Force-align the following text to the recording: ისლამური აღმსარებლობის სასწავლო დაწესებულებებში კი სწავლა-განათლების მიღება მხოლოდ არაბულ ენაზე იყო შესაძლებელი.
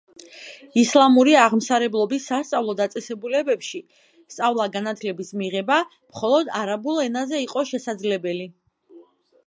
ისლამური 0.83 1.35
აღმსარებლობის 1.41 2.23
სასწავლო 2.31 2.75
დაწესებულებებში 2.79 3.81
კი 3.93 4.35
სწავლა-განათლების 4.37 5.31
მიღება 5.43 5.79
მხოლოდ 5.91 6.51
არაბულ 6.63 7.03
ენაზე 7.09 7.43
იყო 7.49 7.69
შესაძლებელი. 7.75 8.51